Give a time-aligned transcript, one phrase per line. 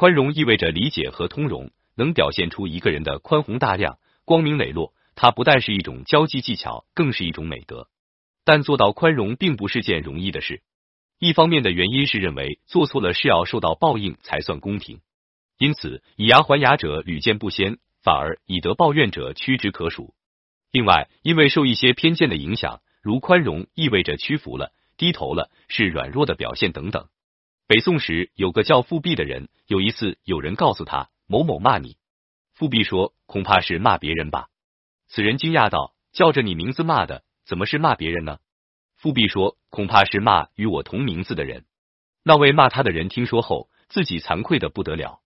[0.00, 4.94] 宽容意味着理解和通融，能表现出一个人的宽宏大量、光明磊落。
[5.14, 7.86] 它不但是一种交际技巧，更是一种美德。
[8.42, 10.62] 但做到宽容并不是件容易的事。
[11.18, 15.00] 一方面的原因是认为做错了事要受到报应才算公平，
[15.58, 20.14] 因此以牙还牙者屡见不鲜，反而以德报怨者屈指可数。
[20.72, 27.08] 另外，因为受一些偏见的影响，如宽容意味着屈服了、低头了，是软弱的表现等等。
[27.70, 31.98] 北宋时有个叫富弼的人，有一次有人告诉他某某骂你，
[32.52, 34.48] 富弼说恐怕是骂别人吧。
[35.06, 38.38] 此人惊讶道：“叫着你名字骂的，怎么是骂别人呢？”
[38.98, 41.64] 富弼说：“恐怕是骂与我同名字的人。”
[42.24, 45.20] 那位骂他的人听说后，自己惭愧的不得了。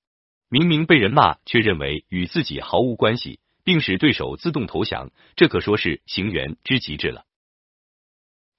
[0.50, 7.24] 明明被人骂，却认为与自己毫无关系，并使对手自动投降，这可说是行员之极致了。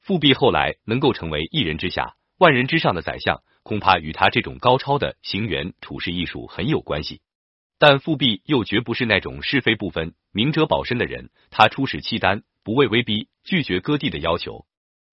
[0.01, 7.21] 富弼后来能够成为一人之下、万人之上的宰相，恐怕与他这种高超的行员处事艺术很有关系。
[7.79, 11.31] 但富弼又绝不是那种是非不分、明哲保身的人。
[11.49, 14.67] 他出使契丹，不畏威逼，拒绝割地的要求。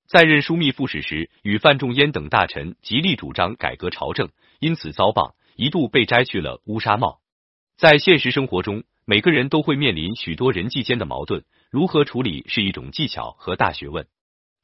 [0.07, 4.29] 在任枢密副使时，与范仲淹等大臣极力主张改革朝政，
[4.61, 7.21] 因此遭谤，一度被摘去了乌纱帽。
[7.79, 14.07] 在现实生活中，每个人都会面临许多人际间的矛盾，如何处理是一种技巧和大学问。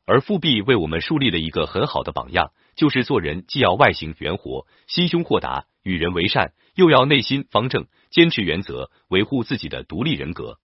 [0.09, 6.55] 而富弼为我们树立了一个很好的榜样，就是做人既要外形圆活，心胸豁达，与人为善。
[6.75, 10.61] 又要内心方正，坚持原则，维护自己的独立人格。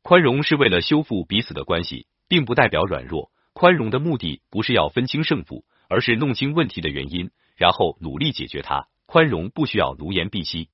[0.00, 3.30] 宽容是为了修复彼此的关系，并不代表软弱。
[3.52, 8.88] 宽容的目的不是要分清胜负，而是弄清问题的原因，然后努力解决它。
[9.04, 10.70] 宽容不需要奴颜婢膝，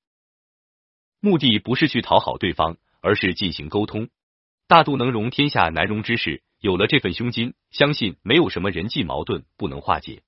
[1.19, 4.11] 目的不是去讨好对方，而是进行沟通。
[4.69, 10.23] 大度能容天下难容之事，有了这份胸襟，相信没有什么人际矛盾不能化解。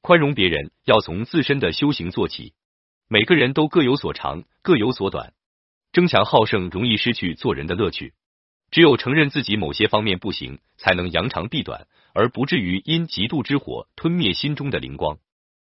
[0.00, 2.54] 宽容别人，要从自身的修行做起。
[3.06, 5.34] 每个人都各有所长，各有所短，
[5.92, 8.14] 争强好胜容易失去做人的乐趣。
[8.70, 15.18] 只有承认自己某些方面不行，才能扬长避短，而不至于因嫉妒之火吞灭心中的灵光。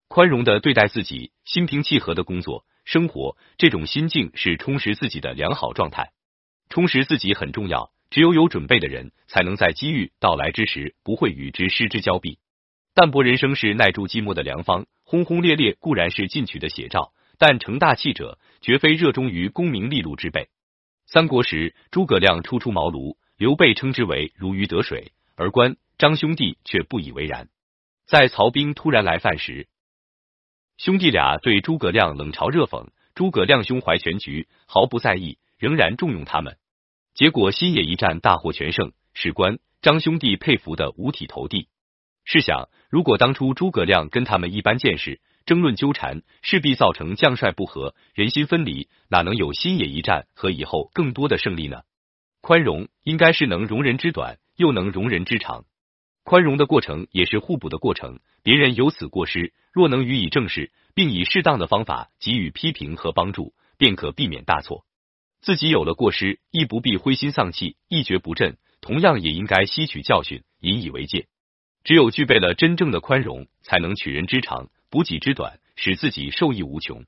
[0.08, 6.12] 宽容的对待自己，心平气和的工作生活，这种心境是充实自己的良好状态。
[6.70, 12.38] 充实自己很重要，只有有准备的人，才能在机遇到来之时不会与之失之交臂。
[12.94, 17.12] 淡泊人生是耐住寂寞的良方，轰轰烈烈固然是进取的写照。
[17.38, 20.48] 但成大器者，绝非热衷于功名利禄之辈。
[21.04, 27.50] 三国时，诸葛亮初出茅庐，刘备称之为如鱼得水，而关张兄弟却不以为然。
[28.06, 29.68] 在曹兵突然来犯时，
[30.78, 36.56] 兄弟俩对诸葛亮冷嘲热讽，诸葛亮胸怀全局，毫不在意，仍然重用他们。
[37.16, 41.68] 结果新野一战大获全胜，史官张兄弟佩服的五体投地。
[42.26, 51.84] 试想，如果当初诸葛亮跟他们一般见识，争论纠缠，势必造成将帅不和，人心分离，哪能有新野一战和以后更多的胜利呢？
[52.42, 55.64] 宽容应该是能容人之短，又能容人之长。
[56.22, 58.20] 宽容的过程也是互补的过程。
[58.42, 64.84] 别人有此过失，若能予以正视，并以适当的方法给予批评和帮助，便可避免大错。
[65.46, 68.56] 自己有了过失，亦不必灰心丧气，一蹶不振。
[68.80, 71.28] 同样也应该吸取教训，引以为戒。
[71.84, 74.70] 只有具备了真正的宽容，才能取人之长。
[74.90, 77.04] 补己之短，使自己受益无穷。